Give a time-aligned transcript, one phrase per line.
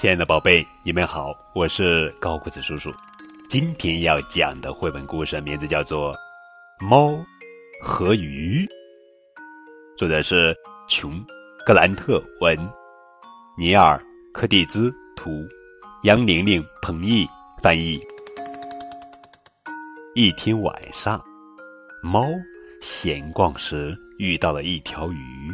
[0.00, 2.90] 亲爱的宝贝，你们好，我是高个子叔叔。
[3.50, 6.10] 今天要讲的绘本故事名字叫做
[6.82, 7.22] 《猫
[7.82, 8.66] 和鱼》，
[9.98, 10.56] 作者是
[10.88, 11.20] 琼·
[11.66, 12.58] 格兰特文，
[13.58, 13.98] 尼尔·
[14.32, 15.46] 科蒂兹图，
[16.04, 17.28] 杨玲玲、彭毅
[17.62, 18.00] 翻译。
[20.14, 21.22] 一天晚上，
[22.02, 22.24] 猫
[22.80, 25.52] 闲逛时遇到了一条鱼，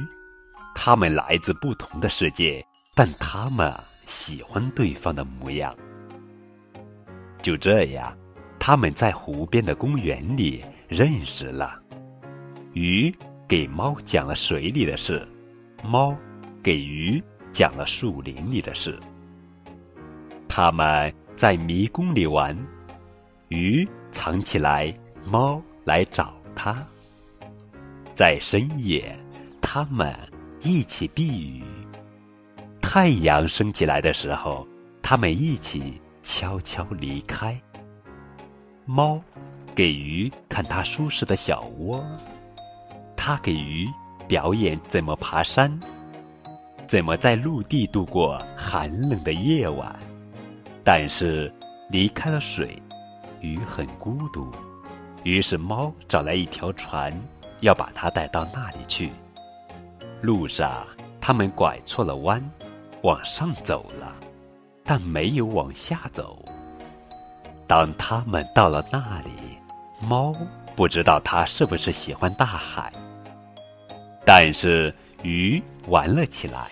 [0.73, 3.75] 它们来自不同的世界，但它们。
[4.07, 5.77] 喜欢对方的模样，
[7.43, 8.17] 就这样，
[8.59, 11.79] 他们在湖边的公园里认识了。
[12.73, 13.15] 鱼
[13.49, 15.27] 给猫讲了水里的事，
[15.83, 16.17] 猫
[16.63, 18.99] 给鱼讲了树林里的事。
[20.49, 22.57] 他们在迷宫里玩，
[23.49, 26.87] 鱼藏起来，猫来找它。
[28.15, 29.15] 在深夜，
[29.61, 30.15] 他们
[30.61, 31.63] 一起避雨。
[32.97, 34.67] 太阳升起来的时候，
[35.03, 37.55] 他们一起悄悄离开。
[38.87, 39.21] 猫
[39.75, 42.03] 给鱼看它舒适的小窝，
[43.15, 43.87] 它给鱼
[44.27, 45.79] 表演怎么爬山，
[46.87, 49.95] 怎么在陆地度过寒冷的夜晚。
[50.83, 51.53] 但是
[51.91, 52.83] 离开了水，
[53.43, 54.51] 鱼很孤独。
[55.23, 57.13] 于是猫找来一条船，
[57.61, 59.13] 要把它带到那里去。
[60.23, 60.87] 路上，
[61.21, 62.43] 他们拐错了弯。
[63.03, 64.15] 往上走了，
[64.85, 66.45] 但没有往下走。
[67.67, 69.31] 当他们到了那里，
[70.01, 70.35] 猫
[70.75, 72.93] 不知道它是不是喜欢大海，
[74.25, 76.71] 但是鱼玩了起来。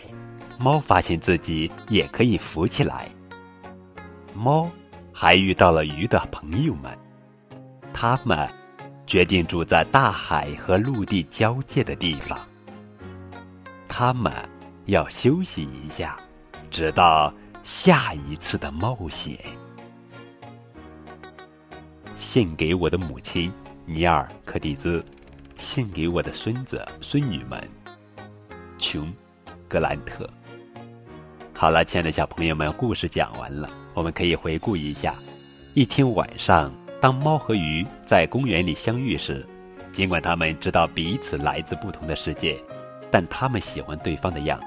[0.58, 3.08] 猫发现自己也可以浮起来。
[4.32, 4.70] 猫
[5.12, 6.96] 还遇到了鱼的朋友们，
[7.92, 8.48] 他们
[9.06, 12.38] 决定住在大海和陆地交界的地方。
[13.88, 14.32] 他们。
[14.86, 16.16] 要休息一下，
[16.70, 17.32] 直到
[17.62, 19.38] 下一次的冒险。
[22.18, 23.50] 献给我的母亲
[23.86, 25.02] 尼尔·柯蒂兹，
[25.56, 27.62] 献给我的孙子孙女们，
[28.78, 29.06] 琼·
[29.68, 30.28] 格兰特。
[31.56, 35.14] 好了，亲爱的小朋友们，故事讲完了，我们可以回顾一下：
[35.72, 39.46] 一天晚上，当猫和鱼在公园里相遇时，
[39.94, 42.62] 尽管他们知道彼此来自不同的世界，
[43.10, 44.66] 但他们喜欢对方的样子。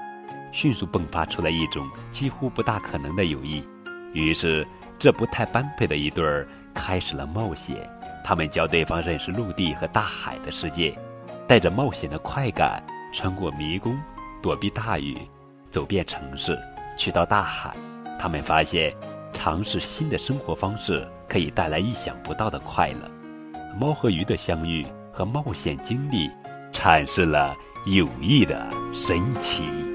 [0.58, 3.62] 迅速迸发出了一种几乎不大可能的友谊，
[4.12, 4.66] 于是
[4.98, 7.88] 这不太般配的一对儿开始了冒险。
[8.24, 10.98] 他们教对方认识陆地和大海的世界，
[11.46, 12.82] 带着冒险的快感，
[13.14, 13.96] 穿过迷宫，
[14.42, 15.16] 躲避大雨，
[15.70, 16.58] 走遍城市，
[16.96, 17.72] 去到大海。
[18.18, 18.92] 他们发现，
[19.32, 23.08] 尝试新的生活方式可以带来意想不到的快乐。
[23.78, 26.28] 猫和鱼的相遇和冒险经历，
[26.72, 27.54] 阐释了
[27.86, 29.87] 友谊的神奇。